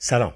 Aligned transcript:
سلام. 0.00 0.32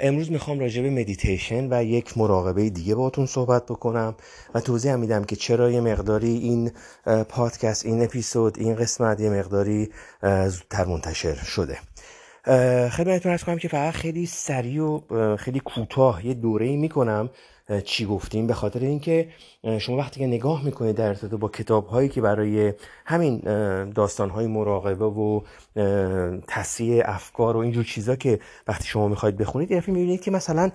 امروز 0.00 0.30
می‌خوام 0.30 0.60
راجع 0.60 0.82
به 0.82 0.90
مدیتیشن 0.90 1.72
و 1.72 1.84
یک 1.84 2.18
مراقبه 2.18 2.70
دیگه 2.70 2.94
باهاتون 2.94 3.26
صحبت 3.26 3.64
بکنم 3.64 4.14
و 4.54 4.60
توضیح 4.60 4.94
میدم 4.94 5.24
که 5.24 5.36
چرا 5.36 5.70
یه 5.70 5.80
مقداری 5.80 6.28
این 6.38 6.70
پادکست 7.28 7.86
این 7.86 8.04
اپیزود 8.04 8.58
این 8.58 8.74
قسمت 8.74 9.20
یه 9.20 9.30
مقداری 9.30 9.90
زودتر 10.22 10.84
منتشر 10.84 11.34
شده. 11.34 11.78
خدمتتون 12.88 13.32
ارز 13.32 13.44
کنم 13.44 13.58
که 13.58 13.68
فقط 13.68 13.94
خیلی 13.94 14.26
سریع 14.26 14.82
و 14.82 15.36
خیلی 15.36 15.60
کوتاه 15.60 16.26
یه 16.26 16.34
دوره 16.34 16.66
ای 16.66 16.76
می‌کنم 16.76 17.30
چی 17.84 18.06
گفتیم؟ 18.06 18.46
به 18.46 18.54
خاطر 18.54 18.80
اینکه 18.80 19.28
شما 19.78 19.96
وقتی 19.96 20.20
که 20.20 20.26
نگاه 20.26 20.64
می‌کنید 20.64 20.96
در 20.96 21.08
ارتباط 21.08 21.40
با 21.40 21.48
کتاب 21.48 21.86
هایی 21.86 22.08
که 22.08 22.20
برای 22.20 22.72
همین 23.04 23.38
داستان 23.90 24.30
های 24.30 24.46
مراقبه 24.46 25.04
و 25.04 25.40
تصحیح 26.46 27.02
افکار 27.06 27.56
و 27.56 27.60
اینجور 27.60 27.84
چیزا 27.84 28.16
که 28.16 28.38
وقتی 28.68 28.84
شما 28.84 29.08
می‌خواید 29.08 29.36
بخونید 29.36 29.70
یه 29.70 29.82
می‌بینید 29.86 30.20
که 30.20 30.30
مثلا 30.30 30.70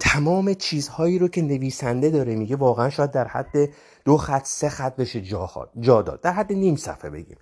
تمام 0.00 0.54
چیزهایی 0.54 1.18
رو 1.18 1.28
که 1.28 1.42
نویسنده 1.42 2.10
داره 2.10 2.34
میگه 2.34 2.56
واقعا 2.56 2.90
شاید 2.90 3.10
در 3.10 3.28
حد 3.28 3.56
دو 4.04 4.16
خط 4.16 4.44
سه 4.44 4.68
خط 4.68 4.96
بشه 4.96 5.20
جا, 5.20 5.50
جا 5.80 6.02
داد. 6.02 6.20
در 6.20 6.32
حد 6.32 6.52
نیم 6.52 6.76
صفحه 6.76 7.10
بگیم. 7.10 7.36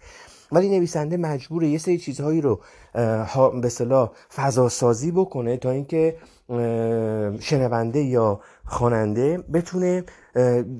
ولی 0.53 0.69
نویسنده 0.69 1.17
مجبوره 1.17 1.69
یه 1.69 1.79
سری 1.79 1.99
چیزهایی 1.99 2.41
رو 2.41 2.61
به 3.63 3.69
صلاح 3.69 4.11
فضا 4.35 4.69
سازی 4.69 5.11
بکنه 5.11 5.57
تا 5.57 5.71
اینکه 5.71 6.17
شنونده 7.41 8.01
یا 8.01 8.41
خواننده 8.65 9.39
بتونه 9.39 10.05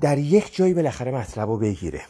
در 0.01 0.17
یک 0.17 0.55
جایی 0.55 0.73
بالاخره 0.73 1.11
مطلب 1.11 1.49
رو 1.49 1.57
بگیره. 1.57 2.01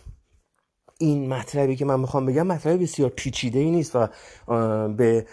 این 1.02 1.34
مطلبی 1.34 1.76
که 1.76 1.86
من 1.86 2.00
می‌خوام 2.00 2.26
بگم 2.26 2.48
مطلب 2.48 2.82
بسیار 2.82 3.10
پیچیده 3.10 3.60
ای 3.60 3.72
نیست 3.72 3.96
و 3.96 4.08
به 4.88 5.26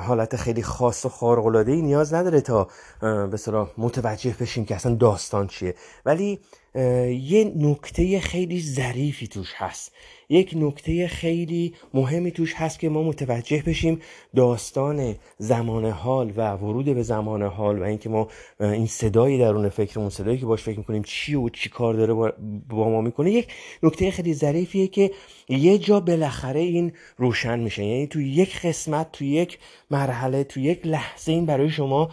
حالت 0.00 0.36
خیلی 0.36 0.62
خاص 0.62 1.06
و 1.06 1.08
خارق 1.08 1.46
العاده 1.46 1.72
ای 1.72 1.82
نیاز 1.82 2.14
نداره 2.14 2.40
تا 2.40 2.68
به 3.00 3.38
متوجه 3.78 4.34
بشیم 4.40 4.64
که 4.64 4.74
اصلا 4.74 4.94
داستان 4.94 5.46
چیه. 5.46 5.74
ولی 6.06 6.40
یه 7.20 7.52
نکته 7.56 8.20
خیلی 8.20 8.62
ظریفی 8.62 9.26
توش 9.26 9.52
هست. 9.56 9.92
یک 10.28 10.54
نکته 10.56 11.08
خیلی 11.08 11.74
مهمی 11.94 12.30
توش 12.30 12.54
هست 12.54 12.78
که 12.78 12.88
ما 12.88 13.02
متوجه 13.02 13.62
بشیم 13.66 14.00
داستان 14.36 15.14
زمان 15.38 15.86
حال 15.86 16.32
و 16.36 16.52
ورود 16.52 16.84
به 16.84 17.02
زمان 17.02 17.42
حال 17.42 17.78
و 17.78 17.82
اینکه 17.82 18.08
ما 18.08 18.28
این 18.60 18.86
صدایی 18.86 19.38
درون 19.38 19.68
فکرمون 19.68 20.10
صدایی 20.10 20.38
که 20.38 20.46
باش 20.46 20.62
فکر 20.62 20.78
می‌کنیم 20.78 21.02
چی 21.02 21.34
و 21.34 21.48
چی 21.48 21.68
کار 21.68 21.94
داره 21.94 22.14
با 22.68 22.88
ما 22.88 23.00
می‌کنه 23.00 23.30
یک 23.30 23.48
نکته 23.82 24.10
خیلی 24.10 24.34
ظریفیه 24.34 24.86
که 24.86 25.10
یه 25.48 25.78
جا 25.78 26.00
بالاخره 26.00 26.60
این 26.60 26.92
روشن 27.16 27.58
میشه. 27.58 27.84
یعنی 27.84 28.06
تو 28.06 28.20
یک 28.20 28.60
قسمت 28.60 29.12
تو 29.12 29.24
یک 29.24 29.58
مرحله 29.90 30.44
تو 30.44 30.60
یک 30.60 30.86
لحظه 30.86 31.32
این 31.32 31.46
برای 31.46 31.70
شما 31.70 32.10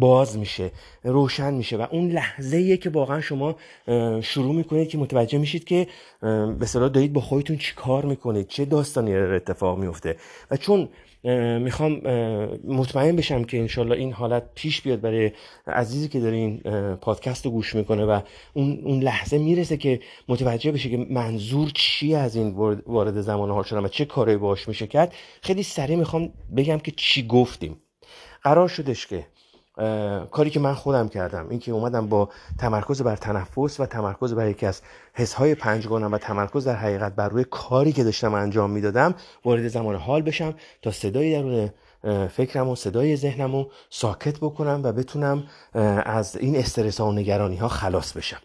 باز 0.00 0.38
میشه 0.38 0.70
روشن 1.04 1.54
میشه 1.54 1.76
و 1.76 1.86
اون 1.90 2.10
لحظه 2.10 2.76
که 2.76 2.90
واقعا 2.90 3.20
شما 3.20 3.56
شروع 4.22 4.54
می‌کنید 4.54 4.88
که 4.88 4.98
متوجه 4.98 5.38
میشید 5.38 5.64
که 5.64 5.86
به 6.58 6.66
صلاح 6.66 6.88
دارید 6.88 7.12
با 7.12 7.20
خودتون 7.34 7.56
چی 7.56 7.74
کار 7.74 8.04
می‌کنید؟ 8.04 8.48
چه 8.48 8.64
داستانی 8.64 9.14
اتفاق 9.14 9.78
میفته 9.78 10.16
و 10.50 10.56
چون 10.56 10.88
می‌خوام 11.58 11.92
مطمئن 12.64 13.16
بشم 13.16 13.44
که 13.44 13.58
انشالله 13.58 13.96
این 13.96 14.12
حالت 14.12 14.42
پیش 14.54 14.82
بیاد 14.82 15.00
برای 15.00 15.30
عزیزی 15.66 16.08
که 16.08 16.20
داره 16.20 16.36
این 16.36 16.60
پادکست 17.00 17.44
رو 17.44 17.50
گوش 17.50 17.74
می‌کنه 17.74 18.04
و 18.04 18.20
اون, 18.52 18.80
اون 18.84 19.00
لحظه 19.00 19.38
می‌رسه 19.38 19.76
که 19.76 20.00
متوجه 20.28 20.72
بشه 20.72 20.90
که 20.90 21.06
منظور 21.10 21.70
چی 21.74 22.14
از 22.14 22.36
این 22.36 22.50
وارد 22.86 23.20
زمان 23.20 23.50
حال 23.50 23.62
شدن 23.64 23.84
و 23.84 23.88
چه 23.88 24.04
کاری 24.04 24.36
باش 24.36 24.68
میشه 24.68 24.86
کرد. 24.86 25.14
خیلی 25.42 25.62
سریع 25.62 25.96
می‌خوام 25.96 26.32
بگم 26.56 26.78
که 26.78 26.90
چی 26.96 27.26
گفتیم. 27.26 27.76
قرار 28.42 28.68
شدش 28.68 29.06
که 29.06 29.26
کاری 30.30 30.50
که 30.50 30.60
من 30.60 30.74
خودم 30.74 31.08
کردم 31.08 31.46
اینکه 31.50 31.72
اومدم 31.72 32.06
با 32.06 32.28
تمرکز 32.58 33.02
بر 33.02 33.16
تنفس 33.16 33.80
و 33.80 33.86
تمرکز 33.86 34.34
بر 34.34 34.48
یکی 34.48 34.66
از 34.66 34.80
حسهای 35.12 35.54
پنجگانم 35.54 36.12
و 36.12 36.18
تمرکز 36.18 36.64
در 36.64 36.76
حقیقت 36.76 37.14
بر 37.14 37.28
روی 37.28 37.44
کاری 37.50 37.92
که 37.92 38.04
داشتم 38.04 38.34
انجام 38.34 38.70
می‌دادم 38.70 39.14
وارد 39.44 39.68
زمان 39.68 39.94
حال 39.94 40.22
بشم 40.22 40.54
تا 40.82 40.90
صدایی 40.90 41.32
درون 41.32 41.70
فکرم 42.28 42.68
و 42.68 42.76
صدای 42.76 43.16
ذهنم 43.16 43.52
رو 43.52 43.70
ساکت 43.90 44.38
بکنم 44.38 44.80
و 44.84 44.92
بتونم 44.92 45.44
از 46.04 46.36
این 46.36 46.56
استرس 46.56 47.00
ها 47.00 47.06
و 47.06 47.12
نگرانی 47.12 47.56
ها 47.56 47.68
خلاص 47.68 48.12
بشم. 48.12 48.38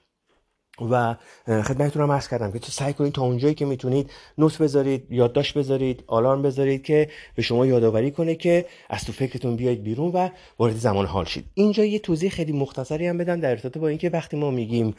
و 0.92 1.16
خدمتتون 1.48 2.04
هم 2.04 2.12
عرض 2.12 2.28
کردم 2.28 2.52
که 2.52 2.72
سعی 2.72 2.94
کنید 2.94 3.14
تا 3.14 3.22
اونجایی 3.22 3.54
که 3.54 3.66
می‌تونید 3.66 4.12
نوت 4.38 4.58
بذارید 4.58 5.06
یادداشت 5.10 5.58
بذارید 5.58 6.04
آلارم 6.08 6.42
بذارید 6.42 6.84
که 6.84 7.10
به 7.36 7.42
شما 7.42 7.66
یادآوری 7.66 8.12
کنه 8.12 8.36
که 8.36 8.66
از 8.90 9.06
تو 9.06 9.12
فکرتون 9.12 9.56
بیاید 9.56 9.84
بیرون 9.84 10.12
و 10.12 10.30
وارد 10.60 10.76
زمان 10.76 11.06
حال 11.06 11.26
شید. 11.26 11.46
اینجا 11.54 11.86
یه 11.86 12.00
توضیح 12.00 12.30
خیلی 12.30 12.52
مختصری 12.52 13.08
هم 13.08 13.18
بدم 13.18 13.40
در 13.40 13.50
ارتباط 13.50 13.78
با 13.78 13.88
اینکه 13.88 14.10
وقتی 14.10 14.38
ما 14.38 14.52
میگیم 14.52 14.96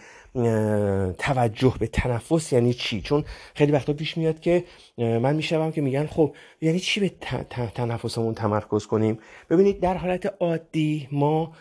توجه 1.19 1.75
به 1.81 1.87
تنفس 1.87 2.53
یعنی 2.53 2.75
چی؟ 2.75 3.03
چون 3.03 3.25
خیلی 3.55 3.73
وقتا 3.73 3.93
پیش 3.93 4.17
میاد 4.17 4.41
که 4.41 4.65
من 4.99 5.37
میشنوم 5.37 5.73
که 5.73 5.81
میگن 5.81 6.07
خب 6.07 6.35
یعنی 6.61 6.81
چی 6.81 7.01
به 7.01 7.11
تنفسمون 7.75 8.35
تمرکز 8.35 8.87
کنیم؟ 8.87 9.19
ببینید 9.51 9.81
در 9.81 9.97
حالت 9.97 10.35
عادی 10.41 11.09
ما 11.13 11.53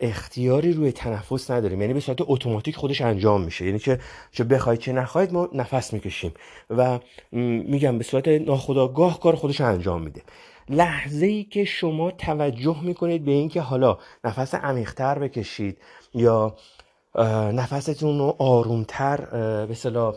اختیاری 0.00 0.72
روی 0.72 0.92
تنفس 0.92 1.50
نداریم. 1.50 1.80
یعنی 1.80 1.94
به 1.94 2.00
صورت 2.00 2.18
اتوماتیک 2.20 2.76
خودش 2.76 3.00
انجام 3.00 3.42
میشه. 3.42 3.66
یعنی 3.66 3.78
که 3.78 3.98
چه 4.32 4.44
بخواید 4.44 4.80
چه 4.80 4.92
نخواید 4.92 5.32
ما 5.32 5.48
نفس 5.52 5.92
می‌کشیم. 5.92 6.34
و 6.70 6.98
میگم 7.32 7.98
به 7.98 8.04
صورت 8.04 8.28
ناخودآگاه 8.28 9.20
کار 9.20 9.34
خودش 9.34 9.60
انجام 9.60 10.02
میده. 10.02 10.22
لحظه 10.68 11.26
ای 11.26 11.44
که 11.44 11.64
شما 11.64 12.10
توجه 12.10 12.82
می‌کنید 12.82 13.24
به 13.24 13.32
اینکه 13.32 13.60
حالا 13.60 13.98
نفس 14.24 14.54
عمیقتر 14.54 15.18
بکشید 15.18 15.78
یا 16.14 16.56
نفستون 17.52 18.18
رو 18.18 18.36
آرومتر 18.38 19.16
به 19.66 19.74
صلاح 19.74 20.14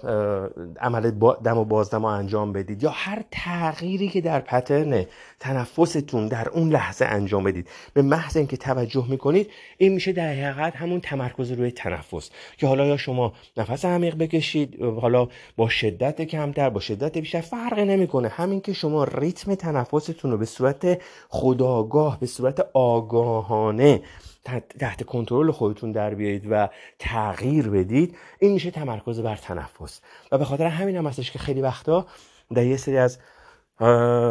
عمل 0.81 1.11
دم 1.43 1.57
و 1.57 1.65
بازدم 1.65 2.05
انجام 2.05 2.53
بدید. 2.53 2.83
یا 2.83 2.89
هر 2.89 3.23
تغییری 3.31 4.09
که 4.09 4.21
در 4.21 4.39
پترن 4.39 5.05
تنفستون 5.39 6.27
در 6.27 6.49
اون 6.49 6.69
لحظه 6.69 7.05
انجام 7.05 7.43
بدید. 7.43 7.67
به 7.93 8.01
محض 8.01 8.37
اینکه 8.37 8.57
توجه 8.57 9.05
می‌کنید 9.09 9.49
این 9.77 9.93
میشه 9.93 10.11
در 10.11 10.33
حقیقت 10.33 10.75
همون 10.75 10.99
تمرکز 10.99 11.51
روی 11.51 11.71
تنفس. 11.71 12.29
که 12.57 12.67
حالا 12.67 12.85
یا 12.85 12.97
شما 12.97 13.33
نفس 13.57 13.85
عمیق 13.85 14.17
بکشید 14.17 14.81
حالا 14.81 15.27
با 15.57 15.69
شدت 15.69 16.21
کمتر 16.21 16.69
با 16.69 16.79
شدت 16.79 17.17
بیشتر 17.17 17.41
فرقی 17.41 17.85
نمی‌کنه. 17.85 18.27
همین 18.27 18.61
که 18.61 18.73
شما 18.73 19.03
ریتم 19.03 19.55
تنفستون 19.55 20.31
رو 20.31 20.37
به 20.37 20.45
صورت 20.45 21.01
خداگاه 21.29 22.19
به 22.19 22.25
صورت 22.25 22.65
آگاهانه 22.73 24.01
تحت 24.79 25.03
کنترل 25.03 25.51
خودتون 25.51 25.91
در 25.91 26.13
بیایید 26.13 26.47
و 26.51 26.69
تغییر 26.99 27.69
بدید 27.69 28.17
این 28.39 28.53
میشه 28.53 28.71
تمرکز 28.71 29.19
بر 29.19 29.35
تنفس. 29.35 30.01
و 30.31 30.37
به 30.37 30.45
خاطر 30.45 30.65
همین 30.65 30.95
هم 30.95 31.07
هستش 31.07 31.31
که 31.31 31.39
خیلی 31.39 31.61
وقتا 31.61 32.07
در 32.53 32.65
یه 32.65 32.77
سری 32.77 32.97
از 32.97 33.19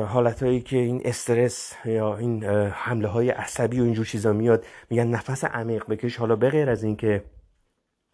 حالت 0.08 0.42
هایی 0.42 0.60
که 0.60 0.76
این 0.76 1.00
استرس 1.04 1.72
یا 1.84 2.16
این 2.16 2.44
حمله 2.44 3.08
های 3.08 3.30
عصبی 3.30 3.80
و 3.80 3.84
اینجور 3.84 4.06
چیزا 4.06 4.32
میاد 4.32 4.64
میگن 4.90 5.06
نفس 5.06 5.44
عمیق 5.44 5.84
بکش 5.88 6.16
حالا 6.16 6.36
بغیر 6.36 6.70
از 6.70 6.84
اینکه 6.84 7.24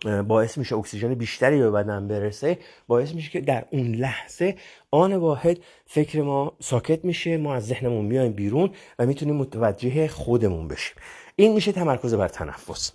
باعث 0.05 0.59
میشه 0.59 0.77
اکسیژن 0.77 1.15
بیشتری 1.15 1.59
به 1.59 1.71
بدن 1.71 2.09
برسه 2.09 2.59
باعث 2.87 3.15
میشه 3.15 3.31
که 3.31 3.41
در 3.41 3.65
اون 3.71 3.95
لحظه 3.95 4.57
آن 4.91 5.15
واحد 5.15 5.59
فکر 5.87 6.23
ما 6.23 6.53
ساکت 6.61 7.05
میشه 7.05 7.37
ما 7.37 7.55
از 7.55 7.67
ذهنمون 7.67 8.05
میایم 8.05 8.33
بیرون 8.33 8.71
و 8.99 9.07
می‌تونیم 9.07 9.37
متوجه 9.37 10.09
خودمون 10.09 10.69
بشیم. 10.69 10.97
این 11.37 11.53
میشه 11.53 11.73
تمرکز 11.73 12.15
بر 12.15 12.29
تنفس. 12.29 12.93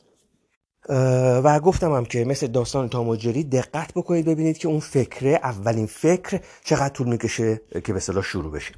و 1.43 1.59
گفتم 1.59 1.91
هم 1.91 2.05
که 2.05 2.25
مثل 2.25 2.47
داستان 2.47 2.89
تاموجری 2.89 3.43
دقت 3.43 3.93
بکنید 3.93 4.25
ببینید 4.25 4.57
که 4.57 4.67
اون 4.67 4.79
فکره 4.79 5.31
اولین 5.43 5.85
فکر 5.85 6.39
چقدر 6.63 6.89
طول 6.89 7.07
می‌کشه 7.07 7.61
که 7.83 7.93
به 7.93 7.99
صلاح 7.99 8.23
شروع 8.23 8.51
بشه. 8.51 8.73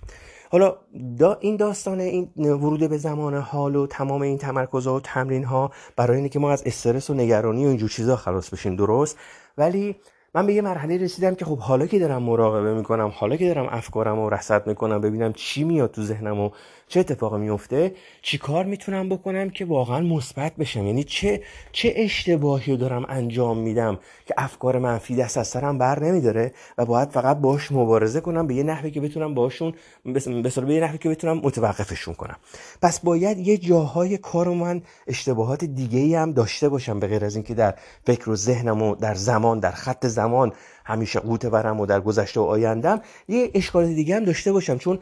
حالا 0.52 0.76
دا 1.18 1.38
این 1.40 1.56
داستان 1.56 2.00
این 2.00 2.30
ورود 2.38 2.90
به 2.90 2.98
زمان 2.98 3.36
حال 3.36 3.76
و 3.76 3.88
تمام 3.88 4.22
این 4.22 4.38
تمرکز 4.38 4.88
و 4.88 5.00
تمرین 5.00 5.44
ها 5.44 5.72
برای 5.96 6.18
اینکه 6.18 6.40
ما 6.40 6.52
از 6.52 6.64
استرس 6.66 7.10
و 7.10 7.14
نگرانی 7.14 7.66
و 7.66 7.68
اینجور 7.68 7.90
چیزا 7.90 8.16
خلاص 8.16 8.50
بشیم 8.50 8.76
درست؟ 8.76 9.18
ولی 9.58 9.96
من 10.36 10.46
به 10.46 10.54
یه 10.54 10.62
مرحله 10.62 10.98
رسیدم 10.98 11.36
که 11.36 11.46
خب 11.46 11.58
حالا 11.58 11.86
که 11.86 12.00
دارم 12.00 12.24
مراقبه 12.24 12.74
می‌کنم 12.74 13.12
حالا 13.16 13.36
که 13.36 13.48
دارم 13.48 13.68
افکارم 13.72 14.16
رو 14.16 14.30
رصد 14.30 14.68
می‌کنم 14.68 15.02
ببینم 15.02 15.34
چی 15.34 15.64
میاد 15.64 15.92
تو 15.92 16.04
ذهنم 16.04 16.40
و 16.40 16.50
چه 16.92 17.00
اتفاقی 17.00 17.40
میفته 17.40 17.96
چی 18.22 18.38
کار 18.38 18.66
می‌تونم 18.66 19.10
بکنم 19.10 19.50
که 19.50 19.66
واقعا 19.66 20.00
مثبت 20.00 20.56
بشم؟ 20.56 20.88
یعنی 20.88 21.04
چه 21.04 21.42
چه 21.72 21.94
اشتباهی 21.96 22.72
رو 22.72 22.78
دارم 22.78 23.06
انجام 23.10 23.58
میدم 23.58 24.00
که 24.26 24.34
افکار 24.38 24.80
منفی 24.80 25.16
دست 25.16 25.38
از 25.38 25.48
سرم 25.48 25.78
بر 25.78 26.04
نمیداره 26.04 26.54
و 26.78 26.86
باید 26.86 27.10
فقط 27.10 27.38
باش 27.38 27.72
مبارزه 27.72 28.22
کنم 28.22 28.48
به 28.48 28.56
یه 28.56 28.64
نحوی 28.64 28.92
که 28.92 29.02
بتونم 29.02 29.34
باشون 29.34 29.74
به 30.06 30.20
به 30.62 30.74
یه 30.74 30.82
نحوی 30.82 30.98
که 30.98 31.10
بتونم 31.10 31.38
متوقفشون 31.38 32.14
کنم. 32.14 32.36
پس 32.82 33.00
باید 33.00 33.38
یه 33.40 33.58
جاهای 33.58 34.18
کار 34.18 34.48
من 34.50 34.82
اشتباهات 35.08 35.66
دیگه 35.66 36.00
ای 36.00 36.16
هم 36.16 36.32
داشته 36.32 36.70
باشم 36.70 37.00
به 37.00 37.08
غیر 37.08 37.26
از 37.26 37.36
اینکه 37.36 37.54
در 37.54 37.76
فکر 38.06 38.30
و 38.30 38.36
ذهنم 38.36 38.82
و 38.82 38.96
در 38.96 39.16
زمان 39.16 39.60
در 39.60 39.72
خط 39.72 40.06
زمان 40.06 40.54
همیشه 40.86 41.20
قوت 41.20 41.46
برم 41.46 41.80
و 41.80 41.86
در 41.86 42.02
گذشته 42.02 42.40
و 42.40 42.44
آیندم 42.44 43.02
یه 43.28 43.52
اشکال 43.54 43.94
دیگه 43.94 44.16
هم 44.16 44.24
داشته 44.24 44.52
باشم. 44.52 44.78
چون 44.78 45.00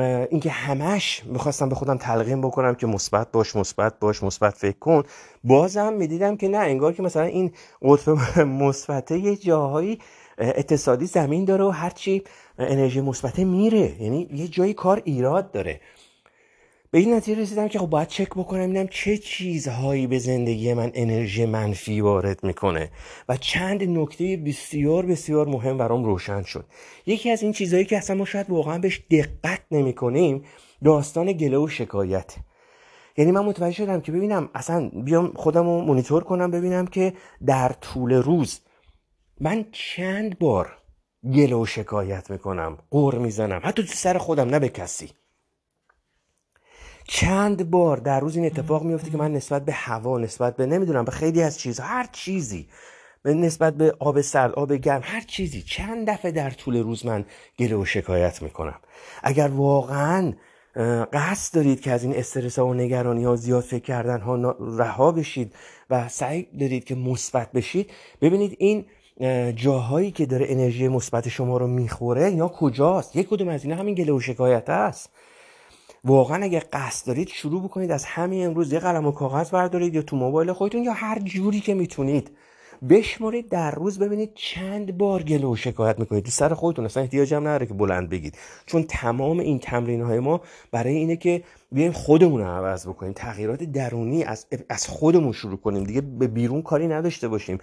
اینکه 0.00 0.50
همش 0.50 1.22
می‌خواستم 1.24 1.68
به 1.68 1.74
خودم 1.74 1.96
تلقین 1.96 2.40
بکنم 2.40 2.74
که 2.74 2.86
مثبت 2.86 3.32
باش 3.32 3.56
مثبت 3.56 3.98
باش 3.98 4.22
مثبت 4.22 4.54
فکر 4.54 4.78
کن. 4.78 5.02
بازم 5.44 5.92
می‌دیدم 5.92 6.36
که 6.36 6.48
نه 6.48 6.58
انگار 6.58 6.92
که 6.92 7.02
مثلا 7.02 7.22
این 7.22 7.52
قطب 7.82 8.40
مثبته 8.62 9.18
یه 9.18 9.36
جاهایی 9.36 9.98
اتصالی 10.38 11.06
زمین 11.06 11.44
داره 11.44 11.64
و 11.64 11.70
هرچی 11.70 12.22
انرژی 12.58 13.00
مثبته 13.00 13.44
میره. 13.44 14.02
یعنی 14.02 14.28
یه 14.32 14.48
جایی 14.48 14.74
کار 14.74 15.02
ایراد 15.04 15.52
داره. 15.52 15.80
به 16.94 17.00
این 17.00 17.14
نتیجه 17.14 17.40
رسیدم 17.40 17.68
که 17.68 17.78
خب 17.78 17.86
باید 17.86 18.08
چک 18.08 18.28
بکنم 18.28 18.70
ببینم 18.70 18.88
چه 18.88 19.18
چیزهایی 19.18 20.06
به 20.06 20.18
زندگی 20.18 20.74
من 20.74 20.90
انرژی 20.94 21.46
منفی 21.46 22.00
وارد 22.00 22.44
می‌کنه. 22.44 22.90
و 23.28 23.36
چند 23.36 23.82
نکته 23.82 24.36
بسیار 24.36 25.06
بسیار 25.06 25.46
مهم 25.46 25.78
برام 25.78 26.04
روشن 26.04 26.42
شد. 26.42 26.64
یکی 27.06 27.30
از 27.30 27.42
این 27.42 27.52
چیزهایی 27.52 27.84
که 27.84 27.98
اصلا 27.98 28.16
ما 28.16 28.24
شاید 28.24 28.50
واقعا 28.50 28.78
بهش 28.78 29.02
دقت 29.10 29.60
نمی‌کنیم 29.70 30.44
داستان 30.84 31.32
گله 31.32 31.58
و 31.58 31.68
شکایت. 31.68 32.36
یعنی 33.16 33.30
من 33.30 33.44
متوجه 33.44 33.76
شدم 33.76 34.00
که 34.00 34.12
ببینم 34.12 34.50
اصلا 34.54 34.88
بیام 34.88 35.32
خودم 35.36 35.64
رو 35.64 35.80
مونیتور 35.80 36.24
کنم 36.24 36.50
ببینم 36.50 36.86
که 36.86 37.12
در 37.46 37.68
طول 37.68 38.12
روز 38.12 38.60
من 39.40 39.64
چند 39.72 40.38
بار 40.38 40.78
گله 41.34 41.56
و 41.56 41.66
شکایت 41.66 42.30
می‌کنم 42.30 42.78
قور 42.90 43.18
می‌زنم 43.18 43.60
حتی 43.64 43.82
تو 43.82 43.94
سر 43.94 44.18
خودم 44.18 44.48
نه 44.48 44.58
به 44.58 44.68
کسی. 44.68 45.10
چند 47.04 47.70
بار 47.70 47.96
در 47.96 48.20
روز 48.20 48.36
این 48.36 48.46
اتفاق 48.46 48.82
میفته 48.82 49.10
که 49.10 49.16
من 49.16 49.32
نسبت 49.32 49.64
به 49.64 49.72
هوا 49.72 50.18
نسبت 50.18 50.56
به 50.56 50.66
نمی‌دونم 50.66 51.04
به 51.04 51.10
خیلی 51.10 51.42
از 51.42 51.58
چیز 51.58 51.80
هر 51.80 52.08
چیزی 52.12 52.68
به 53.22 53.34
نسبت 53.34 53.74
به 53.74 53.94
آب 53.98 54.20
سرد 54.20 54.52
آب 54.52 54.72
گرم 54.72 55.00
هر 55.04 55.20
چیزی 55.20 55.62
چند 55.62 56.10
دفعه 56.10 56.30
در 56.30 56.50
طول 56.50 56.76
روز 56.76 57.06
من 57.06 57.24
گله 57.58 57.76
و 57.76 57.84
شکایت 57.84 58.42
می‌کنم. 58.42 58.78
اگر 59.22 59.48
واقعا 59.48 60.32
قصد 61.12 61.54
دارید 61.54 61.80
که 61.80 61.90
از 61.90 62.04
این 62.04 62.16
استرس 62.16 62.58
ها 62.58 62.66
و 62.66 62.74
نگرانی 62.74 63.24
ها 63.24 63.36
زیاد 63.36 63.62
فکر 63.62 63.82
کردن 63.82 64.20
ها 64.20 64.56
رها 64.60 65.12
بشید 65.12 65.54
و 65.90 66.08
سعی 66.08 66.46
دارید 66.60 66.84
که 66.84 66.94
مثبت 66.94 67.52
بشید 67.52 67.90
ببینید 68.20 68.56
این 68.58 68.84
جاهایی 69.56 70.10
که 70.10 70.26
داره 70.26 70.46
انرژی 70.48 70.88
مثبت 70.88 71.28
شما 71.28 71.56
رو 71.56 71.66
می‌خوره 71.66 72.30
یا 72.30 72.48
کجاست؟ 72.48 73.16
یک 73.16 73.28
کدوم 73.28 73.48
از 73.48 73.64
اینا 73.64 73.76
همین 73.76 73.94
گله 73.94 74.12
و 74.12 74.20
شکایت 74.20 74.70
است. 74.70 75.10
واقعا 76.04 76.44
اگه 76.44 76.62
قصد 76.72 77.06
دارید 77.06 77.28
شروع 77.28 77.62
بکنید 77.62 77.90
از 77.90 78.04
همین 78.04 78.46
امروز 78.46 78.72
یه 78.72 78.78
قلم 78.78 79.06
و 79.06 79.12
کاغذ 79.12 79.50
بردارید 79.50 79.94
یا 79.94 80.02
تو 80.02 80.16
موبایل 80.16 80.52
خودتون 80.52 80.82
یا 80.82 80.92
هر 80.92 81.18
جوری 81.18 81.60
که 81.60 81.74
می‌تونید. 81.74 82.30
بشمارید 82.90 83.48
در 83.48 83.70
روز 83.70 83.98
ببینید 83.98 84.30
چند 84.34 84.98
بار 84.98 85.22
گله 85.22 85.46
و 85.46 85.56
شکایت 85.56 85.98
می‌کنید. 85.98 86.24
تو 86.24 86.30
سر 86.30 86.54
خودتون 86.54 86.84
اصلا 86.84 87.02
احتیاج 87.02 87.34
هم 87.34 87.42
نداره 87.48 87.66
که 87.66 87.74
بلند 87.74 88.08
بگید. 88.08 88.38
چون 88.66 88.82
تمام 88.88 89.38
این 89.38 89.58
تمرین 89.58 90.02
های 90.02 90.18
ما 90.18 90.40
برای 90.72 90.94
اینه 90.94 91.16
که 91.16 91.42
بیایم 91.72 91.92
خودمون 91.92 92.40
رو 92.40 92.46
عوض 92.46 92.86
بکنیم. 92.86 93.12
تغییرات 93.12 93.62
درونی 93.62 94.24
از, 94.24 94.46
از 94.68 94.86
خودمون 94.86 95.32
شروع 95.32 95.56
کنیم. 95.56 95.84
دیگه 95.84 96.00
به 96.00 96.26
بیرون 96.26 96.62
کاری 96.62 96.88
نداشته 96.88 97.28
باشیم. 97.28 97.58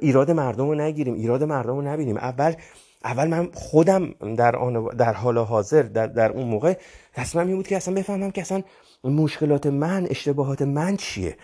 ایراد 0.00 0.30
مردم 0.30 0.68
رو 0.68 0.74
نگیریم 0.74 1.14
ایراد 1.14 1.44
مردم 1.44 1.76
رو 1.76 1.82
نبینیم. 1.82 2.16
اول 2.16 2.54
اول 3.04 3.28
من 3.28 3.50
خودم 3.54 4.10
در, 4.36 4.56
آن 4.56 4.86
در 4.86 5.12
حال 5.12 5.38
حاضر 5.38 5.82
در, 5.82 6.06
در 6.06 6.32
اون 6.32 6.48
موقع 6.48 6.74
تصمیم 7.12 7.46
این 7.46 7.56
بود 7.56 7.66
که 7.66 7.76
اصلا 7.76 7.94
بفهمم 7.94 8.30
که 8.30 8.40
اصلا 8.40 8.62
مشکلات 9.04 9.66
من 9.66 10.06
اشتباهات 10.10 10.62
من 10.62 10.96
چیه. 10.96 11.36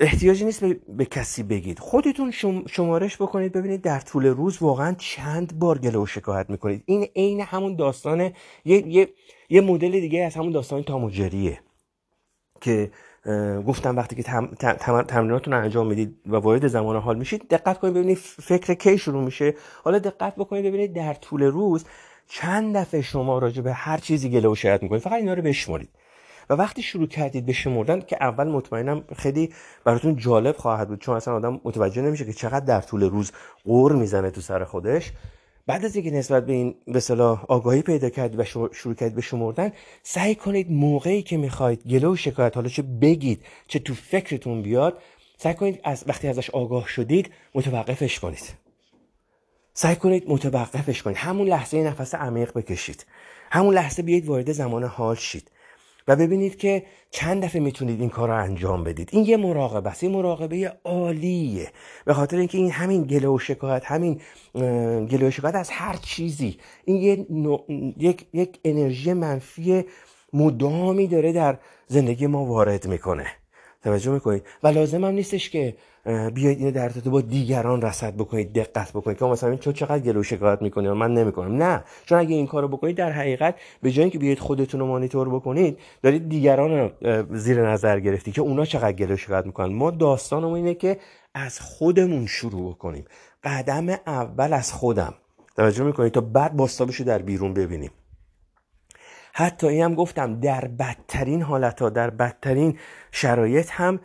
احتیاجی 0.00 0.44
نیست 0.44 0.64
به, 0.88 1.04
کسی 1.04 1.42
بگید. 1.42 1.78
خودتون 1.78 2.30
شمارش 2.68 3.16
بکنید 3.16 3.52
ببینید 3.52 3.82
در 3.82 4.00
طول 4.00 4.26
روز 4.26 4.58
واقعا 4.60 4.94
چند 4.98 5.58
بار 5.58 5.78
گله 5.78 5.98
و 5.98 6.06
شکایت 6.06 6.50
می‌کنید. 6.50 6.82
این 6.86 7.08
عین 7.16 7.40
همون 7.40 7.76
داستان 7.76 8.20
یه, 8.20 8.32
یه،, 8.88 9.08
یه 9.50 9.60
مدل 9.60 9.90
دیگه 9.90 10.24
از 10.24 10.34
همون 10.34 10.52
داستان 10.52 10.82
تاموجریه 10.82 11.60
که 12.60 12.90
گفتم 13.66 13.96
وقتی 13.96 14.16
که 14.16 14.22
تمریناتون 15.08 15.52
رو 15.52 15.60
انجام 15.60 15.86
می‌دید 15.86 16.16
و 16.26 16.36
وارد 16.36 16.66
زمان 16.68 16.96
حال 16.96 17.18
میشید 17.18 17.48
دقت 17.48 17.78
کنید 17.78 17.94
ببینید 17.94 18.18
فکر 18.18 18.74
کی 18.74 18.98
شروع 18.98 19.24
میشه. 19.24 19.54
حالا 19.84 19.98
دقت 19.98 20.34
بکنید 20.36 20.64
ببینید 20.64 20.92
در 20.92 21.14
طول 21.14 21.42
روز 21.42 21.84
چند 22.28 22.76
دفعه 22.76 23.02
شما 23.02 23.38
راجع 23.38 23.62
به 23.62 23.72
هر 23.72 23.98
چیزی 23.98 24.30
گله 24.30 24.48
و 24.48 24.54
شکایت 24.54 24.82
می‌کنید. 24.82 25.02
فقط 25.02 25.12
اینا 25.12 25.34
رو 25.34 25.42
بشمرید. 25.42 25.88
و 26.50 26.54
وقتی 26.54 26.82
شروع 26.82 27.06
کردید 27.06 27.46
به 27.46 27.52
شمردن 27.52 28.00
که 28.00 28.16
اول 28.20 28.48
مطمئنم 28.48 29.04
خیلی 29.16 29.52
براتون 29.84 30.16
جالب 30.16 30.56
خواهد 30.56 30.88
بود 30.88 31.00
چون 31.00 31.16
اصلا 31.16 31.34
آدم 31.34 31.60
متوجه 31.64 32.02
نمیشه 32.02 32.24
که 32.24 32.32
چقدر 32.32 32.64
در 32.64 32.80
طول 32.80 33.02
روز 33.02 33.32
قور 33.64 33.92
می‌زنه 33.92 34.30
تو 34.30 34.40
سر 34.40 34.64
خودش. 34.64 35.12
بعد 35.70 35.84
از 35.84 35.96
اینکه 35.96 36.10
نسبت 36.10 36.46
به 36.46 36.52
این 36.52 36.74
به 36.86 37.00
صلاح 37.00 37.44
آگاهی 37.48 37.82
پیدا 37.82 38.10
کرد 38.10 38.38
و 38.38 38.44
شروع 38.72 38.94
کرد 38.94 39.14
به 39.14 39.20
شمردن 39.20 39.72
سعی 40.02 40.34
کنید 40.34 40.72
موقعی 40.72 41.22
که 41.22 41.36
می‌خواید 41.36 41.82
گله 41.82 42.08
و 42.08 42.16
شکایت 42.16 42.56
حالا 42.56 42.68
چه 42.68 42.82
بگید 42.82 43.42
چه 43.66 43.78
تو 43.78 43.94
فکرتون 43.94 44.62
بیاد 44.62 44.98
سعی 45.36 45.54
کنید 45.54 45.80
از 45.84 46.04
وقتی 46.06 46.28
ازش 46.28 46.50
آگاه 46.50 46.88
شدید 46.88 47.30
متوقفش 47.54 48.20
کنید. 48.20 48.52
سعی 49.74 49.96
کنید 49.96 50.24
متوقفش 50.28 51.02
کنید. 51.02 51.16
همون 51.16 51.48
لحظه 51.48 51.82
نفس 51.82 52.14
عمیق 52.14 52.52
بکشید. 52.52 53.06
همون 53.50 53.74
لحظه 53.74 54.02
بیاید 54.02 54.26
وارد 54.26 54.52
زمان 54.52 54.84
حال 54.84 55.16
شید. 55.16 55.50
و 56.08 56.16
ببینید 56.16 56.56
که 56.56 56.82
چند 57.10 57.44
دفعه 57.44 57.60
می‌تونید 57.60 58.00
این 58.00 58.08
کار 58.08 58.28
رو 58.28 58.34
انجام 58.42 58.84
بدید. 58.84 59.08
این 59.12 59.24
یه 59.24 59.36
مراقبه 59.36 59.90
است. 59.90 60.02
یه 60.02 60.08
مراقبه 60.08 60.72
عالیه. 60.84 61.70
به 62.04 62.14
خاطر 62.14 62.36
اینکه 62.36 62.58
این 62.58 62.70
همین 62.70 63.02
گله 63.02 63.28
و 63.28 63.38
شکایت 63.38 63.84
همین 63.84 64.20
گله 65.06 65.28
و 65.28 65.30
شکایت 65.30 65.54
از 65.54 65.70
هر 65.70 65.96
چیزی. 65.96 66.58
این 66.84 66.96
یه 66.96 67.26
یک... 67.98 68.26
یک 68.32 68.58
انرژی 68.64 69.12
منفی 69.12 69.84
مدامی 70.32 71.06
داره 71.06 71.32
در 71.32 71.58
زندگی 71.86 72.26
ما 72.26 72.44
وارد 72.44 72.86
می‌کنه. 72.86 73.26
توجه 73.82 74.10
می‌کنید؟ 74.10 74.42
و 74.62 74.68
لازم 74.68 75.04
هم 75.04 75.14
نیستش 75.14 75.50
که 75.50 75.76
بیاید 76.04 76.58
اینو 76.58 76.70
در 76.70 76.88
با 76.88 77.20
دیگران 77.20 77.82
رصد 77.82 78.14
بکنید 78.14 78.52
دقت 78.52 78.90
بکنید. 78.90 79.18
که 79.18 79.24
مثلا 79.24 79.56
چه 79.56 79.72
چقدر 79.72 79.98
گلو 79.98 80.22
شکایت 80.22 80.62
می‌کنید 80.62 80.90
من 80.90 81.14
نمی‌کنم. 81.14 81.62
نه. 81.62 81.84
چون 82.06 82.18
اگه 82.18 82.34
این 82.34 82.46
کارو 82.46 82.68
بکنید 82.68 82.96
در 82.96 83.12
حقیقت 83.12 83.54
به 83.82 83.90
جای 83.90 84.02
اینکه 84.02 84.18
بیاید 84.18 84.38
خودتون 84.38 84.80
رو 84.80 84.86
مانیتور 84.86 85.28
بکنید 85.28 85.78
دارید 86.02 86.28
دیگران 86.28 86.70
رو 86.70 86.90
زیر 87.36 87.68
نظر 87.68 88.00
گرفتی 88.00 88.32
که 88.32 88.40
اونا 88.40 88.64
چقدر 88.64 88.92
گلو 88.92 89.16
شکایت 89.16 89.46
می‌کنن. 89.46 89.72
ما 89.72 89.90
داستانمون 89.90 90.54
اینه 90.54 90.74
که 90.74 90.98
از 91.34 91.60
خودمون 91.60 92.26
شروع 92.26 92.74
بکنیم. 92.74 93.04
قدم 93.44 93.88
اول 94.06 94.52
از 94.52 94.72
خودم. 94.72 95.14
توجه 95.56 95.84
می‌کنید؟ 95.84 96.12
تا 96.12 96.20
بعد 96.20 96.56
باستابشو 96.56 97.04
در 97.04 97.18
بیرون 97.18 97.54
ببینیم. 97.54 97.90
حتی 99.32 99.66
این 99.66 99.82
هم 99.82 99.94
گفتم 99.94 100.40
در 100.40 100.64
بدترین 100.64 101.42
حالت 101.42 101.82
ها 101.82 101.88
در 101.88 102.10
بدترین 102.10 102.78
شرایط 103.12 103.70
هم 103.70 104.00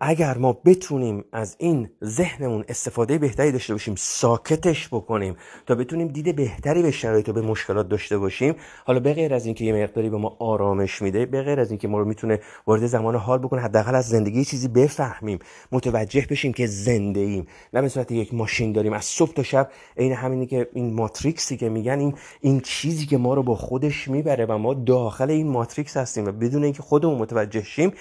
اگر 0.00 0.38
ما 0.38 0.52
بتونیم 0.52 1.24
از 1.32 1.56
این 1.58 1.88
ذهنمون 2.04 2.64
استفاده 2.68 3.18
بهتری 3.18 3.52
داشته 3.52 3.72
باشیم 3.72 3.94
ساکتش 3.98 4.88
بکنیم 4.88 5.36
تا 5.66 5.74
بتونیم 5.74 6.08
دید 6.08 6.36
بهتری 6.36 6.82
به 6.82 6.90
شرایط 6.90 7.28
و 7.28 7.32
به 7.32 7.40
مشکلات 7.40 7.88
داشته 7.88 8.18
باشیم 8.18 8.54
حالا 8.84 9.00
به 9.00 9.14
غیر 9.14 9.34
از 9.34 9.46
اینکه 9.46 9.64
یه 9.64 9.72
مقداری 9.72 10.10
به 10.10 10.16
ما 10.16 10.36
آرامش 10.38 11.02
میده 11.02 11.26
به 11.26 11.42
غیر 11.42 11.60
از 11.60 11.70
اینکه 11.70 11.88
ما 11.88 11.98
رو 11.98 12.04
می‌تونه 12.04 12.40
وارد 12.66 12.86
زمان 12.86 13.16
حال 13.16 13.38
بکنه 13.38 13.60
حداقل 13.60 13.94
از 13.94 14.08
زندگی 14.08 14.44
چیزی 14.44 14.68
بفهمیم 14.68 15.38
متوجه 15.72 16.26
بشیم 16.30 16.52
که 16.52 16.66
زنده 16.66 17.20
ایم. 17.20 17.46
نه 17.72 17.82
به 17.82 17.88
صورت 17.88 18.12
یک 18.12 18.34
ماشین 18.34 18.72
داریم. 18.72 18.92
از 18.92 19.04
صبح 19.04 19.32
تا 19.32 19.42
شب 19.42 19.70
عین 19.96 20.12
همینی 20.12 20.46
که 20.46 20.68
این 20.72 20.94
ماتریکسی 20.94 21.56
که 21.56 21.68
میگن 21.68 21.98
این 21.98 22.14
این 22.40 22.60
چیزی 22.60 23.06
که 23.06 23.18
ما 23.18 23.34
رو 23.34 23.42
با 23.42 23.54
خودش 23.54 24.08
می‌بره 24.08 24.46
و 24.46 24.58
ما 24.58 24.74
داخل 24.74 25.30
این 25.30 25.48
ماتریکس 25.48 25.96
هستیم 25.96 26.26
و 26.26 26.32
بدون 26.32 26.64
اینکه 26.64 26.82
خودمون 26.82 27.18
متوجه 27.18 27.62
شیم 27.62 27.92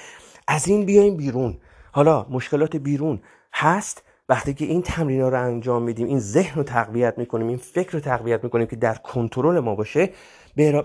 از 0.52 0.68
این 0.68 0.86
بیایم 0.86 1.18
بیرون. 1.18 1.58
حالا 1.92 2.26
مشکلات 2.30 2.76
بیرون 2.76 3.20
هست. 3.54 4.04
وقتی 4.30 4.54
که 4.54 4.66
این 4.66 4.82
تمرین 4.82 5.22
ها 5.22 5.30
رو 5.30 5.44
انجام 5.44 5.84
میدیم 5.84 6.08
این 6.08 6.20
ذهن 6.20 6.56
رو 6.56 6.64
تقویت 6.64 7.18
می‌کنیم 7.18 7.48
این 7.48 7.58
فکر 7.58 7.92
رو 7.92 8.00
تقویت 8.00 8.44
می‌کنیم 8.44 8.68
که 8.68 8.76
در 8.76 8.96
کنترل 8.96 9.60
ما 9.60 9.76
باشه 9.76 10.10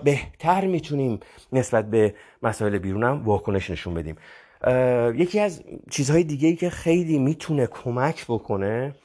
بهتر 0.03 0.67
می‌تونیم 0.67 1.19
نسبت 1.53 1.89
به 1.89 2.15
مسائل 2.43 2.77
بیرون 2.77 3.03
هم 3.03 3.25
واکنش 3.25 3.69
نشون 3.69 3.93
بدیم. 3.93 4.15
یکی 5.15 5.39
از 5.39 5.63
چیزهای 5.89 6.23
دیگه 6.23 6.47
ای 6.47 6.55
که 6.55 6.69
خیلی 6.69 7.19
می‌تونه 7.19 7.67
کمک 7.67 8.25
بکنه 8.25 8.95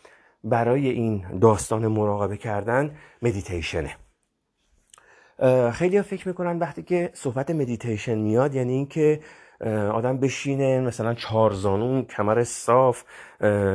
برای 0.45 0.89
این 0.89 1.39
داستان 1.41 1.87
مراقبه 1.87 2.37
کردن 2.37 2.97
مدیتیشنه 3.23 3.97
خیلی 5.73 6.03
فکر 6.03 6.29
می‌کنن 6.29 6.59
وقتی 6.59 6.83
که 6.83 7.11
صحبت 7.15 7.51
مدیتیشن 7.51 8.19
میاد 8.19 8.55
یعنی 8.55 8.73
اینکه 8.73 9.21
آدم 9.93 10.19
بشینه 10.19 10.81
مثلا 10.81 11.15
چارزانو 11.15 12.05
کمر 12.05 12.45
صاف 12.45 13.03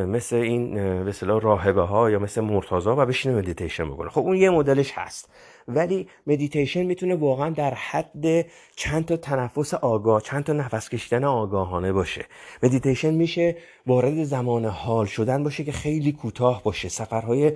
مثل 0.06 0.36
این 0.36 0.74
به 1.04 1.14
راهبه 1.22 1.82
ها 1.82 2.10
یا 2.10 2.20
مثل 2.20 2.42
مرتازا 2.42 2.96
و 2.96 3.06
بشینه 3.06 3.36
مدیتیشن 3.36 3.90
بکنه. 3.90 4.10
خب 4.10 4.22
اون 4.22 4.36
یه 4.36 4.50
مدلش 4.50 4.92
هست. 4.96 5.30
ولی 5.68 6.08
مدیتیشن 6.28 6.84
می‌تونه 6.84 7.16
واقعا 7.16 7.50
در 7.50 7.74
حد 7.74 8.46
چند 8.76 9.06
تا 9.06 9.18
تنفس 9.18 9.74
آگاه 9.74 10.22
چند 10.22 10.44
تا 10.44 10.54
نفس 10.54 10.90
کشیدن 10.90 11.24
آگاهانه 11.24 11.92
باشه. 11.92 12.26
مدیتیشن 12.64 13.14
میشه 13.14 13.58
وارد 13.88 14.24
زمان 14.24 14.66
حال 14.66 15.06
شدن 15.06 15.44
باشه 15.44 15.64
که 15.64 15.72
خیلی 15.72 16.12
کوتاه 16.12 16.64
باشه. 16.64 16.90
سفرهای 16.90 17.54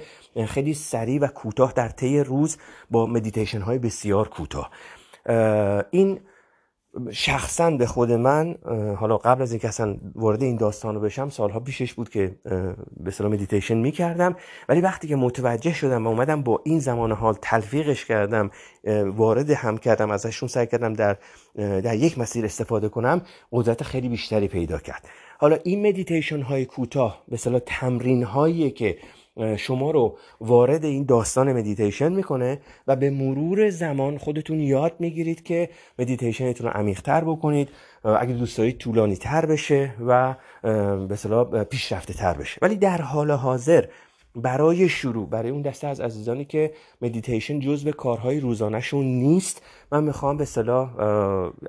خیلی 0.48 0.74
سریع 0.74 1.22
و 1.22 1.28
کوتاه 1.28 1.74
در 1.76 1.90
طی 1.90 2.20
روز 2.20 2.58
با 2.92 3.06
مدیتیشن 3.06 3.62
های 3.62 3.78
بسیار 3.80 4.28
کوتاه. 4.28 4.72
این 5.92 6.20
شخصا 7.12 7.72
به 7.72 7.86
خود 7.86 8.12
من 8.12 8.56
حالا 9.00 9.18
قبل 9.18 9.42
از 9.42 9.52
اینکه 9.52 9.68
اصلا 9.68 9.98
وارد 10.16 10.44
این 10.44 10.58
داستان 10.58 10.96
رو 10.96 11.02
بشم 11.02 11.30
سالها 11.30 11.60
پیشش 11.60 11.94
بود 11.94 12.10
که 12.10 12.36
به 12.98 13.12
اصطلاح 13.12 13.32
مدیتیشن 13.32 13.78
می‌کردم. 13.78 14.36
ولی 14.70 14.82
وقتی 14.82 15.08
که 15.08 15.16
متوجه 15.16 15.74
شدم 15.74 16.08
و 16.08 16.10
اومدم 16.10 16.42
با 16.42 16.62
این 16.66 16.80
زمان 16.80 17.12
حال 17.12 17.36
تلفیقش 17.42 18.06
کردم 18.06 18.52
وارد 19.06 19.50
هم 19.50 19.78
کردم 19.78 20.12
ازشون 20.12 20.50
سعی 20.50 20.68
کردم 20.68 20.94
در, 20.94 21.18
در 21.56 21.96
یک 21.96 22.18
مسیر 22.18 22.46
استفاده 22.46 22.90
کنم 22.90 23.22
قدرت 23.52 23.84
خیلی 23.84 24.10
بیشتری 24.10 24.48
پیدا 24.48 24.78
کرد. 24.78 25.08
حالا 25.38 25.58
این 25.64 25.88
مدیتیشن 25.88 26.42
های 26.42 26.66
کوتاه 26.66 27.24
به 27.28 27.38
تمرین 27.66 28.24
هایی 28.24 28.72
که 28.72 28.98
شما 29.58 29.92
رو 29.92 30.18
وارد 30.42 30.86
این 30.86 31.06
داستان 31.06 31.54
مدیتیشن 31.54 32.12
می‌کنه 32.12 32.62
و 32.88 32.96
به 32.96 33.10
مرور 33.10 33.70
زمان 33.70 34.18
خودتون 34.18 34.60
یاد 34.60 34.94
می‌گیرید 35.00 35.44
که 35.44 35.70
مدیتیشنتون 36.00 36.68
رو 36.68 36.74
عمیقتر 36.74 37.24
بکنید. 37.24 37.70
اگه 38.04 38.34
دوست 38.34 38.58
دارید 38.58 38.78
طولانی 38.78 39.16
تر 39.16 39.46
بشه 39.46 39.94
و 40.08 40.36
به 41.08 41.16
اصطلاح 41.16 41.64
پیشرفته 41.64 42.14
تر 42.14 42.34
بشه. 42.34 42.60
ولی 42.62 42.76
در 42.76 43.02
حال 43.02 43.32
حاضر 43.32 43.86
برای 44.36 44.90
شروع 44.90 45.30
برای 45.30 45.50
اون 45.50 45.62
دسته 45.62 45.88
از 45.88 46.02
عزیزانی 46.02 46.46
که 46.46 46.74
مدیتیشن 47.02 47.60
جزء 47.60 47.92
کارهای 47.92 48.40
روزانهشون 48.40 49.06
نیست 49.06 49.62
من 49.92 50.04
می‌خوام 50.04 50.38
به 50.38 50.46
اصطلاح 50.46 51.00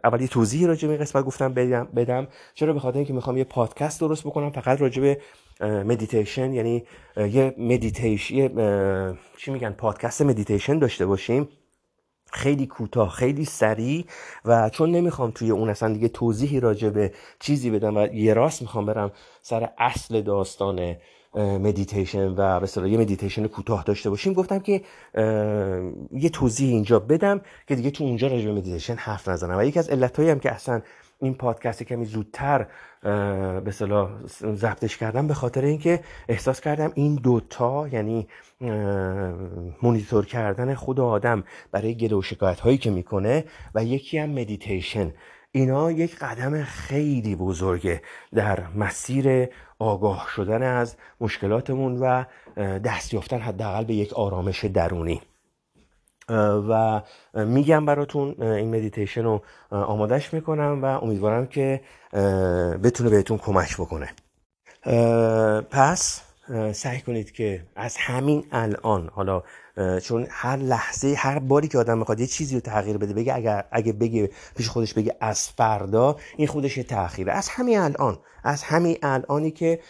اولی 0.05 0.29
توضیحی 0.29 0.67
راجع 0.67 0.89
به 0.89 0.97
قسمت 0.97 1.25
گفتم 1.25 1.55
بدم, 1.55 1.89
بدم. 1.97 2.29
چرا؟ 2.55 2.73
به 2.73 2.81
خاطر 2.81 2.97
اینکه 2.97 3.13
می‌خوام 3.13 3.37
یه 3.37 3.45
پادکست 3.45 4.01
درست 4.01 4.23
بکنم 4.25 4.51
فقط 4.51 4.81
راجع 4.81 5.03
به 5.03 5.21
مدیتیشن 5.61 6.53
یعنی 6.53 6.85
یه 7.17 7.55
مدیتیشن 7.59 8.49
چی 9.37 9.51
میگن 9.51 9.71
پادکست 9.71 10.23
مدیتیشن 10.23 10.79
داشته 10.79 11.07
باشیم. 11.07 11.49
خیلی 12.33 12.67
کوتاه 12.67 13.11
خیلی 13.11 13.45
سریع 13.45 14.05
و 14.45 14.71
چون 14.71 14.91
نمی‌خوام 14.91 15.31
توی 15.31 15.51
اون 15.51 15.69
اصلا 15.69 15.93
دیگه 15.93 16.09
توضیحی 16.09 16.61
راجع 16.61 16.89
به 16.89 17.13
چیزی 17.41 17.71
بدم 17.71 17.97
و 17.97 18.07
یه 18.07 18.35
راست 18.35 18.63
می‌خوام 18.63 18.87
برم 18.87 19.13
سر 19.43 19.71
اصل 19.79 20.21
داستان 20.21 20.97
مدیتیشن 21.35 22.35
و 22.37 22.61
به 22.61 22.91
یه 22.91 22.99
مدیتیشن 22.99 23.47
کوتاه 23.47 23.85
داشته 23.85 24.11
باشیم 24.11 24.33
گفتم 24.33 24.59
که 24.59 24.81
یه 26.13 26.29
توضیح 26.33 26.69
اینجا 26.69 26.99
بدم 26.99 27.41
که 27.69 27.75
دیگه 27.75 27.91
تو 27.91 28.05
اونجا 28.05 28.29
راجع 28.29 28.47
به 28.47 28.53
مدیتیشن 28.53 28.95
حرف 28.95 29.29
نزنم. 29.29 29.59
و 29.59 29.65
یکی 29.65 29.79
از 29.79 29.89
علتهایی 29.89 30.31
هم 30.31 30.39
که 30.39 30.53
اصلا 30.53 30.83
این 31.21 31.35
پادکست 31.35 31.83
کمی 31.83 32.05
زودتر 32.05 32.67
به 33.65 33.71
اصطلاح 33.73 34.11
ضبطش 34.55 34.97
کردم 34.97 35.27
به 35.27 35.35
خاطر 35.35 35.65
اینکه 35.65 36.01
احساس 36.29 36.61
کردم 36.61 36.93
این 36.95 37.15
دوتا 37.15 37.89
یعنی 37.89 38.29
مونیتور 39.83 40.27
کردن 40.27 40.75
خود 40.75 41.01
آدم 41.01 41.45
برای 41.73 41.95
گله 41.95 42.17
و 42.17 42.23
شکایت 42.23 42.61
هایی 42.61 42.79
که 42.79 42.91
می‌کنه 42.91 43.45
و 43.75 43.85
یکی 43.85 44.19
هم 44.19 44.31
مدیتیشن 44.31 45.13
اینا 45.53 45.93
یک 45.93 46.17
قدم 46.17 46.63
خیلی 46.63 47.37
بزرگه 47.37 48.03
در 48.35 48.67
مسیر 48.77 49.49
آگاه 49.79 50.27
شدن 50.35 50.63
از 50.63 50.97
مشکلاتمون 51.21 51.97
و 51.97 52.25
دست 52.79 53.15
یافتن 53.15 53.39
حداقل 53.39 53.85
به 53.85 53.95
یک 53.95 54.13
آرامش 54.13 54.65
درونی. 54.65 55.23
و 56.69 57.03
میگم 57.35 57.87
براتون 57.87 58.43
این 58.43 58.77
مدیتیشن 58.77 59.23
رو 59.23 59.43
آمادش 59.71 60.35
می‌کنم 60.35 60.81
و 60.83 60.85
امیدوارم 60.87 61.47
که 61.47 61.81
بتونه 62.83 63.11
بهتون 63.11 63.39
کمک 63.39 63.77
بکنه. 63.77 64.09
پس 65.71 66.23
سعی 66.73 67.01
کنید 67.01 67.33
که 67.33 67.67
از 67.77 67.97
همین 67.97 68.45
الان 68.53 69.11
حالا 69.13 69.43
چون 70.03 70.27
هر 70.31 70.57
لحظه 70.57 71.15
هر 71.19 71.39
باری 71.39 71.69
که 71.69 71.79
آدم 71.79 71.99
می‌خواد 71.99 72.21
یه 72.21 72.27
چیزی 72.27 72.55
رو 72.55 72.61
تغییر 72.61 72.99
بده 72.99 73.15
بگه 73.15 73.35
اگر 73.35 73.65
اگه 73.73 73.93
بگه 73.93 74.31
پیش 74.57 74.69
خودش 74.69 74.95
بگه 74.95 75.17
از 75.21 75.49
فردا 75.49 76.17
این 76.37 76.47
خودش 76.47 76.77
یه 76.77 76.85
تغییره 76.85 77.33
از 77.33 77.49
همین 77.49 77.79
الان 77.79 78.19
از 78.45 78.63
همین 78.63 78.99
الانی 79.03 79.51
که 79.51 79.81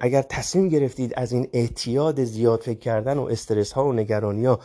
اگر 0.00 0.22
تصمیم 0.22 0.68
گرفتید 0.68 1.14
از 1.16 1.32
این 1.32 1.48
اعتیاد 1.52 2.24
زیاد 2.24 2.60
فکر 2.60 2.78
کردن 2.78 3.18
و 3.18 3.22
استرس 3.22 3.72
ها 3.72 3.86
و 3.86 3.92
نگرانی 3.92 4.46
ها 4.46 4.60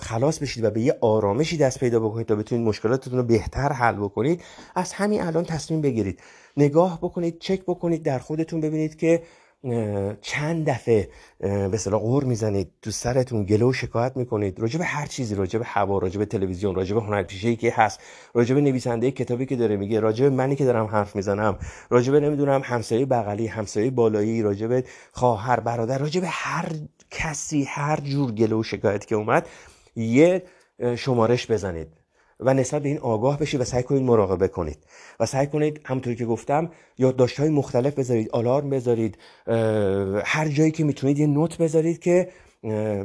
خلاص 0.00 0.38
بشید 0.38 0.64
و 0.64 0.70
به 0.70 0.80
یه 0.80 0.98
آرامشی 1.00 1.56
دست 1.56 1.80
پیدا 1.80 2.00
بکنید 2.00 2.26
تا 2.26 2.34
بتونید 2.34 2.68
مشکلاتتون 2.68 3.18
رو 3.18 3.24
بهتر 3.24 3.72
حل 3.72 3.96
بکنید 3.96 4.42
از 4.74 4.92
همین 4.92 5.22
الان 5.22 5.44
تصمیم 5.44 5.80
بگیرید. 5.80 6.20
نگاه 6.56 6.98
بکنید 7.02 7.38
چک 7.38 7.62
بکنید 7.62 8.02
در 8.02 8.18
خودتون 8.18 8.60
ببینید 8.60 8.96
که 8.96 9.22
چند 10.20 10.70
دفعه 10.70 11.08
به 11.40 11.76
صلاح 11.78 12.00
غور 12.00 12.24
می‌زنید 12.24 12.70
تو 12.82 12.90
سرتون 12.90 13.44
گلو 13.44 13.72
شکایت 13.72 14.16
می‌کنید 14.16 14.60
راجع 14.60 14.78
به 14.78 14.84
هر 14.84 15.06
چیزی 15.06 15.34
راجع 15.34 15.58
به 15.58 15.64
هوا 15.64 15.98
راجع 15.98 16.18
به 16.18 16.24
تلویزیون 16.26 16.74
راجع 16.74 16.94
به 16.94 17.00
هنرپیشه 17.00 17.56
که 17.56 17.72
هست 17.76 18.00
راجع 18.34 18.54
به 18.54 18.60
نویسنده 18.60 19.10
کتابی 19.10 19.46
که 19.46 19.56
داره 19.56 19.76
میگه 19.76 20.00
راجع 20.00 20.28
به 20.28 20.30
منی 20.30 20.56
که 20.56 20.64
دارم 20.64 20.86
حرف 20.86 21.16
می‌زنم 21.16 21.58
راجع 21.90 22.12
به 22.12 22.20
نمی‌دونم 22.20 22.60
همسایه 22.64 23.06
بغلی 23.06 23.46
همسایه 23.46 23.90
بالایی 23.90 24.42
راجع 24.42 24.66
به 24.66 24.84
خواهر 25.12 25.60
برادر 25.60 25.98
راجع 25.98 26.20
به 26.20 26.28
هر 26.28 26.72
کسی 27.10 27.64
هر 27.64 28.00
جور 28.00 28.32
گلو 28.32 28.62
شکایت 28.62 29.06
که 29.06 29.14
اومد 29.14 29.48
یه 29.96 30.42
شمارش 30.96 31.50
بزنید. 31.50 31.95
و 32.40 32.54
نسبت 32.54 32.82
به 32.82 32.88
این 32.88 32.98
آگاه 32.98 33.38
بشید 33.38 33.60
و 33.60 33.64
سعی 33.64 33.82
کنید 33.82 34.02
مراقبه 34.02 34.48
کنید. 34.48 34.78
و 35.20 35.26
سعی 35.26 35.46
کنید 35.46 35.80
همونطوری 35.84 36.16
که 36.16 36.24
گفتم 36.24 36.70
یادداشت 36.98 37.40
های 37.40 37.48
مختلف 37.48 37.98
بذارید 37.98 38.30
آلارم 38.30 38.70
بذارید 38.70 39.18
هر 40.24 40.48
جایی 40.48 40.70
که 40.70 40.84
می‌تونید 40.84 41.18
یه 41.18 41.26
نوت 41.26 41.58
بذارید 41.58 41.98
که 41.98 42.28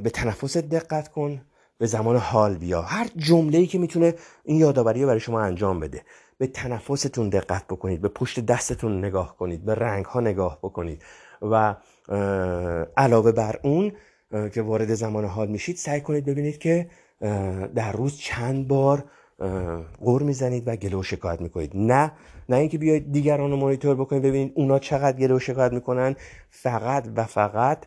به 0.04 0.10
تنفس 0.14 0.58
دقت 0.58 1.08
کن 1.08 1.42
به 1.78 1.86
زمان 1.86 2.16
حال 2.16 2.58
بیا. 2.58 2.82
هر 2.82 3.08
جمله 3.18 3.58
ای 3.58 3.68
که 3.68 3.78
می‌تونه 3.78 4.14
این 4.44 4.58
یادآوری 4.58 5.02
رو 5.02 5.08
برای 5.08 5.20
شما 5.20 5.42
انجام 5.42 5.80
بده. 5.80 6.02
به 6.38 6.48
تنفستون 6.48 7.30
دقت 7.30 7.68
بکنید 7.68 8.02
به 8.02 8.08
پشت 8.08 8.40
دستتون 8.40 9.06
نگاه 9.06 9.38
کنید 9.38 9.66
به 9.66 9.76
رنگ 9.76 10.06
ها 10.06 10.20
نگاه 10.20 10.60
بکنید. 10.62 11.04
و 11.42 11.76
علاوه 12.98 13.32
بر 13.32 13.60
اون 13.64 13.92
که 14.54 14.62
وارد 14.62 14.94
زمان 14.94 15.26
حال 15.26 15.48
میشید 15.48 15.78
سعی 15.78 16.02
کنید 16.02 16.26
ببینید 16.26 16.58
که 16.58 16.88
در 17.76 17.92
روز 17.92 18.18
چند 18.18 18.68
بار 18.68 19.06
غور 20.02 20.24
می‌زنید 20.24 20.68
و 20.68 20.76
گله 20.76 20.98
و 20.98 21.04
شکایت 21.04 21.42
می‌کنید. 21.42 21.72
نه 21.76 22.12
نه 22.50 22.56
اینکه 22.56 22.78
بیاید 22.78 23.12
دیگران 23.12 23.52
رو 23.52 23.58
مانیتور 23.58 23.96
بکنید. 23.96 24.22
ببینید 24.22 24.54
اونا 24.56 24.80
چقدر 24.80 25.18
گله 25.18 25.36
و 25.36 25.40
شکایت 25.40 25.74
می‌کنن. 25.74 26.16
فقط 26.50 27.08
و 27.16 27.24
فقط 27.24 27.86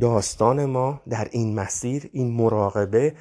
داستان 0.00 0.64
ما 0.64 1.00
در 1.08 1.28
این 1.30 1.54
مسیر 1.54 2.10
این 2.12 2.30
مراقبه 2.30 3.14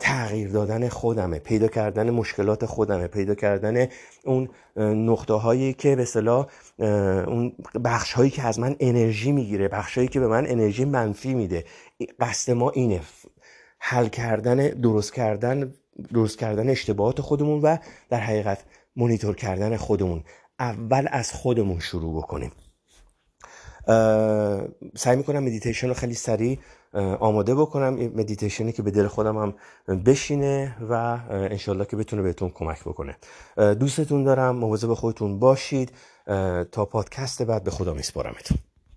تغییر 0.00 0.48
دادن 0.48 0.88
خودمه. 0.88 1.38
پیدا 1.38 1.68
کردن 1.68 2.10
مشکلات 2.10 2.66
خودمه. 2.66 3.06
پیدا 3.06 3.34
کردن 3.34 3.86
اون 4.24 4.48
نقطه 4.76 5.34
هایی 5.34 5.72
که 5.72 5.96
به 5.96 6.04
صلاح 6.04 6.46
اون 7.26 7.52
بخش 7.84 8.12
هایی 8.12 8.30
که 8.30 8.42
از 8.42 8.58
من 8.58 8.76
انرژی 8.80 9.32
می‌گیره 9.32 9.68
بخش 9.68 9.98
هایی 9.98 10.08
که 10.08 10.20
به 10.20 10.26
من 10.26 10.46
انرژی 10.46 10.84
منفی 10.84 11.34
میده. 11.34 11.64
قصد 12.20 12.52
ما 12.52 12.70
اینه. 12.70 13.00
حل 13.80 14.08
کردن 14.08 14.56
درست 14.68 15.14
کردن 15.14 15.74
درست 16.14 16.38
کردن 16.38 16.68
اشتباهات 16.70 17.20
خودمون 17.20 17.60
و 17.60 17.76
در 18.10 18.20
حقیقت 18.20 18.64
مونیتور 18.96 19.36
کردن 19.36 19.76
خودمون. 19.76 20.24
اول 20.58 21.06
از 21.10 21.32
خودمون 21.32 21.78
شروع 21.78 22.22
بکنیم. 22.22 22.52
سعی 24.96 25.16
می‌کنم 25.16 25.44
مدیتیشن 25.44 25.88
رو 25.88 25.94
خیلی 25.94 26.14
سریع 26.14 26.58
آماده 27.20 27.54
بکنم. 27.54 27.94
مدیتیشنی 27.94 28.72
که 28.72 28.82
به 28.82 28.90
دل 28.90 29.06
خودم 29.06 29.38
هم 29.38 29.54
بشینه 30.04 30.76
و 30.90 31.18
انشالله 31.30 31.84
که 31.84 31.96
بتونه 31.96 32.22
بهتون 32.22 32.50
کمک 32.50 32.80
بکنه. 32.80 33.16
دوستتون 33.56 34.24
دارم. 34.24 34.56
مواظب 34.56 34.94
خودتون 34.94 35.38
باشید. 35.38 35.92
تا 36.72 36.84
پادکست 36.84 37.42
بعد 37.42 37.64
به 37.64 37.70
خدا 37.70 37.94
میسپارمتون. 37.94 38.58